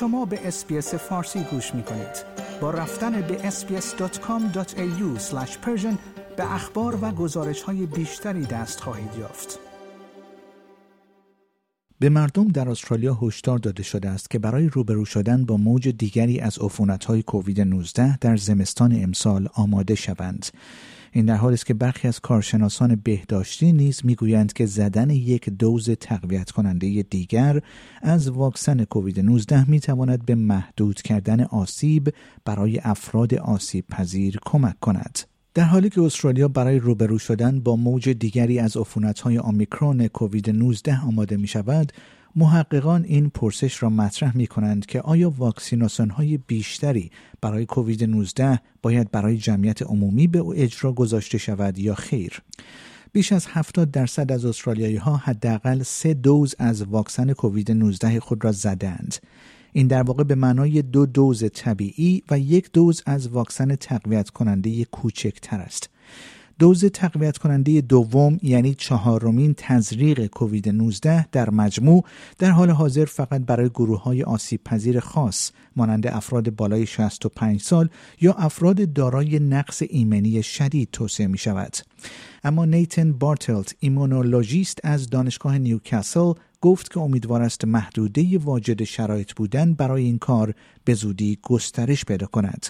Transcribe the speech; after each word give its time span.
شما 0.00 0.24
به 0.24 0.48
اسپیس 0.48 0.94
فارسی 0.94 1.40
گوش 1.50 1.74
می 1.74 1.82
کنید. 1.82 2.24
با 2.60 2.70
رفتن 2.70 3.20
به 3.20 3.50
sbs.com.au 3.50 5.20
به 6.36 6.54
اخبار 6.54 6.98
و 7.02 7.10
گزارش 7.10 7.62
های 7.62 7.86
بیشتری 7.86 8.46
دست 8.46 8.80
خواهید 8.80 9.10
یافت. 9.18 9.58
به 12.00 12.08
مردم 12.08 12.48
در 12.48 12.68
استرالیا 12.68 13.18
هشدار 13.22 13.58
داده 13.58 13.82
شده 13.82 14.08
است 14.08 14.30
که 14.30 14.38
برای 14.38 14.68
روبرو 14.68 15.04
شدن 15.04 15.44
با 15.44 15.56
موج 15.56 15.88
دیگری 15.88 16.40
از 16.40 16.58
های 17.06 17.22
کووید 17.22 17.60
19 17.60 18.16
در 18.16 18.36
زمستان 18.36 19.02
امسال 19.02 19.48
آماده 19.54 19.94
شوند. 19.94 20.46
این 21.12 21.26
در 21.26 21.36
حالی 21.36 21.54
است 21.54 21.66
که 21.66 21.74
برخی 21.74 22.08
از 22.08 22.20
کارشناسان 22.20 23.00
بهداشتی 23.04 23.72
نیز 23.72 24.00
می‌گویند 24.04 24.52
که 24.52 24.66
زدن 24.66 25.10
یک 25.10 25.48
دوز 25.48 25.90
تقویت 25.90 26.50
کننده 26.50 27.02
دیگر 27.10 27.60
از 28.02 28.28
واکسن 28.28 28.84
کووید 28.84 29.20
19 29.20 29.70
می 29.70 29.80
تواند 29.80 30.26
به 30.26 30.34
محدود 30.34 31.02
کردن 31.02 31.40
آسیب 31.40 32.14
برای 32.44 32.80
افراد 32.82 33.34
آسیب 33.34 33.84
پذیر 33.88 34.38
کمک 34.44 34.80
کند. 34.80 35.18
در 35.54 35.64
حالی 35.64 35.90
که 35.90 36.02
استرالیا 36.02 36.48
برای 36.48 36.78
روبرو 36.78 37.18
شدن 37.18 37.60
با 37.60 37.76
موج 37.76 38.08
دیگری 38.08 38.58
از 38.58 38.76
های 39.22 39.38
آمیکرون 39.38 40.08
کووید 40.08 40.50
19 40.50 41.00
آماده 41.00 41.36
می 41.36 41.46
شود، 41.46 41.92
محققان 42.38 43.04
این 43.04 43.30
پرسش 43.30 43.82
را 43.82 43.90
مطرح 43.90 44.36
می 44.36 44.46
کنند 44.46 44.86
که 44.86 45.00
آیا 45.00 45.30
واکسیناسیون 45.30 46.10
های 46.10 46.38
بیشتری 46.38 47.10
برای 47.40 47.66
کووید 47.66 48.04
19 48.04 48.60
باید 48.82 49.10
برای 49.10 49.36
جمعیت 49.36 49.82
عمومی 49.82 50.26
به 50.26 50.44
اجرا 50.46 50.92
گذاشته 50.92 51.38
شود 51.38 51.78
یا 51.78 51.94
خیر؟ 51.94 52.42
بیش 53.12 53.32
از 53.32 53.46
70 53.50 53.90
درصد 53.90 54.32
از 54.32 54.44
استرالیایی 54.44 54.96
ها 54.96 55.16
حداقل 55.16 55.82
سه 55.82 56.14
دوز 56.14 56.54
از 56.58 56.82
واکسن 56.82 57.32
کووید 57.32 57.72
19 57.72 58.20
خود 58.20 58.44
را 58.44 58.52
زدند. 58.52 59.16
این 59.72 59.86
در 59.86 60.02
واقع 60.02 60.24
به 60.24 60.34
معنای 60.34 60.82
دو 60.82 61.06
دوز 61.06 61.44
طبیعی 61.54 62.22
و 62.30 62.38
یک 62.38 62.72
دوز 62.72 63.02
از 63.06 63.28
واکسن 63.28 63.76
تقویت 63.76 64.30
کننده 64.30 64.84
کوچکتر 64.84 65.60
است. 65.60 65.90
دوز 66.58 66.84
تقویت 66.84 67.38
کننده 67.38 67.80
دوم 67.80 68.38
یعنی 68.42 68.74
چهارمین 68.74 69.54
تزریق 69.56 70.26
کووید 70.26 70.68
19 70.68 71.26
در 71.32 71.50
مجموع 71.50 72.04
در 72.38 72.50
حال 72.50 72.70
حاضر 72.70 73.04
فقط 73.04 73.40
برای 73.40 73.68
گروه 73.68 74.02
های 74.02 74.22
آسیب 74.22 74.64
پذیر 74.64 75.00
خاص 75.00 75.50
مانند 75.76 76.06
افراد 76.06 76.50
بالای 76.50 76.86
65 76.86 77.62
سال 77.62 77.88
یا 78.20 78.32
افراد 78.32 78.92
دارای 78.92 79.38
نقص 79.38 79.82
ایمنی 79.88 80.42
شدید 80.42 80.88
توصیه 80.92 81.26
می 81.26 81.38
شود. 81.38 81.76
اما 82.44 82.64
نیتن 82.64 83.12
بارتلت 83.12 83.74
ایمونولوژیست 83.78 84.78
از 84.84 85.10
دانشگاه 85.10 85.58
نیوکاسل 85.58 86.32
گفت 86.60 86.90
که 86.90 87.00
امیدوار 87.00 87.42
است 87.42 87.64
محدوده 87.64 88.38
واجد 88.38 88.84
شرایط 88.84 89.32
بودن 89.32 89.74
برای 89.74 90.04
این 90.04 90.18
کار 90.18 90.54
به 90.84 90.94
زودی 90.94 91.38
گسترش 91.42 92.04
پیدا 92.04 92.26
کند. 92.26 92.66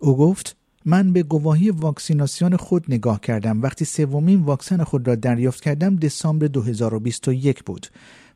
او 0.00 0.16
گفت 0.16 0.56
من 0.84 1.12
به 1.12 1.22
گواهی 1.22 1.70
واکسیناسیون 1.70 2.56
خود 2.56 2.84
نگاه 2.88 3.20
کردم 3.20 3.62
وقتی 3.62 3.84
سومین 3.84 4.40
واکسن 4.40 4.84
خود 4.84 5.08
را 5.08 5.14
دریافت 5.14 5.62
کردم 5.62 5.96
دسامبر 5.96 6.46
2021 6.46 7.64
بود 7.64 7.86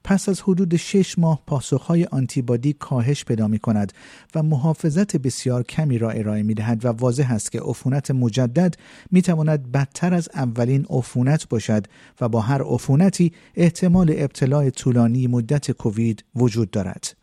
پس 0.05 0.29
از 0.29 0.41
حدود 0.41 0.77
شش 0.77 1.19
ماه 1.19 1.43
پاسخهای 1.47 2.05
آنتیبادی 2.05 2.73
کاهش 2.73 3.25
پیدا 3.25 3.49
می 3.49 3.59
کند 3.59 3.93
و 4.35 4.43
محافظت 4.43 5.17
بسیار 5.17 5.63
کمی 5.63 5.99
را 5.99 6.11
ارائه 6.11 6.43
می 6.43 6.55
دهد 6.55 6.85
و 6.85 6.89
واضح 6.89 7.33
است 7.33 7.53
که 7.53 7.61
عفونت 7.61 8.11
مجدد 8.11 8.77
می 9.11 9.23
تواند 9.23 9.73
بدتر 9.73 10.15
از 10.15 10.29
اولین 10.35 10.87
عفونت 10.91 11.49
باشد 11.49 11.87
و 12.21 12.29
با 12.29 12.41
هر 12.41 12.63
عفونتی 12.63 13.33
احتمال 13.55 14.15
ابتلاع 14.17 14.71
طولانی 14.71 15.27
مدت 15.27 15.71
کووید 15.71 16.25
وجود 16.37 16.71
دارد. 16.71 17.17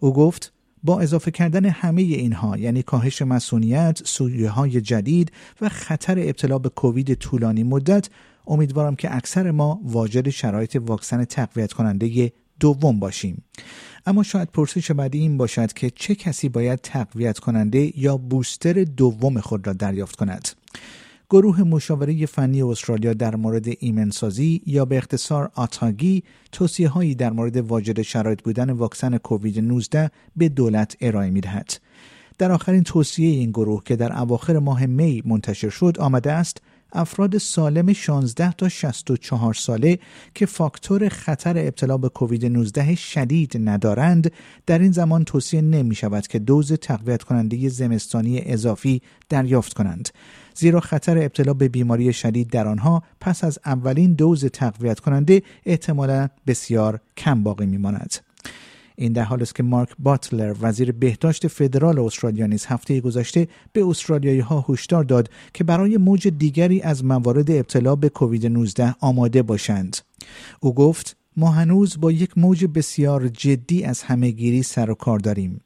او 0.00 0.12
گفت 0.12 0.52
با 0.82 1.00
اضافه 1.00 1.30
کردن 1.30 1.64
همه 1.64 2.02
اینها 2.02 2.58
یعنی 2.58 2.82
کاهش 2.82 3.22
مسئولیت، 3.22 4.00
سویه 4.04 4.50
های 4.50 4.80
جدید 4.80 5.32
و 5.60 5.68
خطر 5.68 6.18
ابتلا 6.18 6.58
به 6.58 6.68
کووید 6.68 7.14
طولانی 7.14 7.62
مدت 7.62 8.08
امیدوارم 8.46 8.96
که 8.96 9.16
اکثر 9.16 9.50
ما 9.50 9.80
واجد 9.84 10.28
شرایط 10.28 10.76
واکسن 10.80 11.24
تقویت 11.24 11.72
کننده 11.72 12.32
دوم 12.60 12.98
باشیم. 12.98 13.44
اما 14.06 14.22
شاید 14.22 14.48
پرسش 14.48 14.90
بعدی 14.90 15.18
این 15.18 15.36
باشد 15.36 15.72
که 15.72 15.90
چه 15.90 16.14
کسی 16.14 16.48
باید 16.48 16.80
تقویت 16.82 17.38
کننده 17.38 18.00
یا 18.00 18.16
بوستر 18.16 18.84
دوم 18.84 19.40
خود 19.40 19.66
را 19.66 19.72
دریافت 19.72 20.16
کند. 20.16 20.48
گروه 21.30 21.62
مشاوره 21.62 22.26
فنی 22.26 22.62
استرالیا 22.62 23.14
در 23.14 23.36
مورد 23.36 23.66
ایمنسازی 23.78 24.62
یا 24.66 24.84
به 24.84 24.98
اختصار 24.98 25.50
آتاگی 25.54 26.22
توصیه 26.52 26.88
هایی 26.88 27.14
در 27.14 27.30
مورد 27.30 27.56
واجد 27.56 28.02
شرایط 28.02 28.42
بودن 28.42 28.70
واکسن 28.70 29.18
کووید 29.18 29.58
19 29.58 30.10
به 30.36 30.48
دولت 30.48 30.96
ارائه 31.00 31.30
می 31.30 31.40
دهد. 31.40 31.72
در 32.38 32.52
آخرین 32.52 32.82
توصیه 32.82 33.28
این 33.30 33.50
گروه 33.50 33.82
که 33.84 33.96
در 33.96 34.18
اواخر 34.18 34.58
ماه 34.58 34.86
می 34.86 35.22
منتشر 35.26 35.68
شد 35.68 35.96
آمده 35.98 36.32
است 36.32 36.62
افراد 36.92 37.38
سالم 37.38 37.92
16 37.92 38.52
تا 38.52 38.68
64 38.68 39.54
ساله 39.54 39.98
که 40.34 40.46
فاکتور 40.46 41.08
خطر 41.08 41.58
ابتلا 41.58 41.98
به 41.98 42.08
کووید 42.08 42.46
19 42.46 42.94
شدید 42.94 43.68
ندارند 43.68 44.32
در 44.66 44.78
این 44.78 44.92
زمان 44.92 45.24
توصیه 45.24 45.60
نمی 45.60 45.94
شود 45.94 46.26
که 46.26 46.38
دوز 46.38 46.72
تقویت 46.72 47.22
کننده 47.22 47.68
زمستانی 47.68 48.42
اضافی 48.44 49.02
دریافت 49.28 49.72
کنند 49.72 50.08
زیرا 50.54 50.80
خطر 50.80 51.18
ابتلا 51.18 51.54
به 51.54 51.68
بیماری 51.68 52.12
شدید 52.12 52.50
در 52.50 52.68
آنها 52.68 53.02
پس 53.20 53.44
از 53.44 53.58
اولین 53.64 54.12
دوز 54.12 54.44
تقویت 54.44 55.00
کننده 55.00 55.42
احتمالا 55.66 56.28
بسیار 56.46 57.00
کم 57.16 57.42
باقی 57.42 57.66
میماند. 57.66 58.29
این 59.00 59.12
در 59.12 59.22
حال 59.22 59.42
است 59.42 59.54
که 59.54 59.62
مارک 59.62 59.88
باتلر 59.98 60.54
وزیر 60.60 60.92
بهداشت 60.92 61.48
فدرال 61.48 61.98
استرالیا 61.98 62.46
نیز 62.46 62.66
هفته 62.66 63.00
گذشته 63.00 63.48
به 63.72 63.86
استرالیایی 63.86 64.40
ها 64.40 64.64
هشدار 64.68 65.04
داد 65.04 65.30
که 65.54 65.64
برای 65.64 65.96
موج 65.96 66.28
دیگری 66.28 66.82
از 66.82 67.04
موارد 67.04 67.50
ابتلا 67.50 67.96
به 67.96 68.08
کووید 68.08 68.46
19 68.46 68.94
آماده 69.00 69.42
باشند. 69.42 69.96
او 70.60 70.74
گفت 70.74 71.16
ما 71.36 71.50
هنوز 71.50 72.00
با 72.00 72.12
یک 72.12 72.38
موج 72.38 72.64
بسیار 72.64 73.28
جدی 73.28 73.84
از 73.84 74.02
همهگیری 74.02 74.62
سر 74.62 74.90
و 74.90 74.94
کار 74.94 75.18
داریم. 75.18 75.60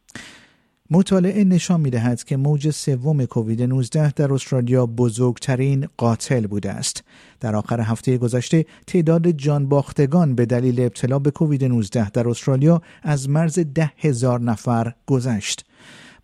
مطالعه 0.95 1.45
نشان 1.45 1.81
می 1.81 1.91
دهد 1.91 2.25
که 2.25 2.37
موج 2.37 2.71
سوم 2.71 3.25
کووید 3.25 3.63
19 3.63 4.11
در 4.11 4.33
استرالیا 4.33 4.87
بزرگترین 4.87 5.89
قاتل 5.97 6.47
بوده 6.47 6.71
است. 6.71 7.05
در 7.41 7.57
آخر 7.57 7.81
هفته 7.81 8.19
گذشته 8.19 8.67
تعداد 8.87 9.31
جان 9.31 9.69
باختگان 9.69 10.35
به 10.35 10.47
دلیل 10.47 10.81
ابتلا 10.81 11.19
به 11.19 11.31
کووید 11.31 11.65
19 11.65 12.11
در 12.11 12.29
استرالیا 12.29 12.83
از 13.03 13.29
مرز 13.29 13.59
ده 13.59 13.93
هزار 13.99 14.41
نفر 14.41 14.93
گذشت. 15.07 15.65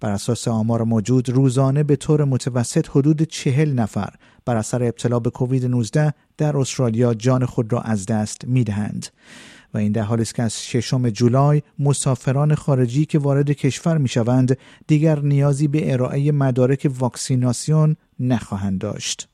بر 0.01 0.11
اساس 0.11 0.49
آمار 0.49 0.83
موجود 0.85 1.29
روزانه 1.29 1.83
به 1.83 1.97
طور 1.97 2.25
متوسط 2.25 2.89
حدود 2.91 3.23
چهل 3.23 3.73
نفر 3.73 4.15
بر 4.45 4.57
اثر 4.57 4.83
ابتلا 4.83 5.19
به 5.19 5.31
کووید 5.31 5.67
19 5.67 6.15
در 6.37 6.57
استرالیا 6.57 7.15
جان 7.15 7.47
خود 7.47 7.73
را 7.73 7.81
از 7.81 8.07
دست 8.07 8.45
می 8.45 8.65
دهند. 8.65 9.07
و 9.75 9.79
این 9.79 9.93
در 9.93 10.03
حالی 10.03 10.23
است 10.23 10.35
که 10.35 10.43
از 10.43 10.63
ششم 10.63 11.11
جولای 11.11 11.63
مسافران 11.79 12.55
خارجی 12.55 13.07
که 13.07 13.19
وارد 13.19 13.51
کشور 13.51 13.99
می 13.99 14.09
شوند 14.09 14.59
دیگر 14.87 15.19
نیازی 15.19 15.69
به 15.69 15.93
ارائه 15.93 16.33
مدارک 16.33 16.91
واکسیناسیون 16.99 17.97
نخواهند 18.21 18.79
داشت. 18.79 19.29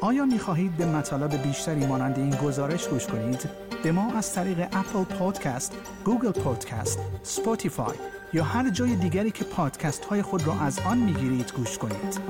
آیا 0.00 0.24
می 0.24 0.38
خواهید 0.38 0.76
به 0.76 0.86
مطالب 0.86 1.42
بیشتری 1.42 1.86
مانند 1.86 2.18
این 2.18 2.30
گزارش 2.30 2.88
گوش 2.88 3.06
کنید؟ 3.06 3.48
به 3.82 3.92
ما 3.92 4.12
از 4.12 4.34
طریق 4.34 4.58
Apple 4.60 5.04
Podcast، 5.04 5.76
Google 6.04 6.30
Podcast، 6.30 6.98
Spotify 7.22 7.94
یا 8.32 8.44
هر 8.44 8.70
جای 8.70 8.96
دیگری 8.96 9.30
که 9.30 9.44
پادکست 9.44 10.04
های 10.04 10.22
خود 10.22 10.46
را 10.46 10.60
از 10.60 10.78
آن 10.78 10.98
می 10.98 11.12
گیرید 11.12 11.52
گوش 11.56 11.78
کنید؟ 11.78 12.20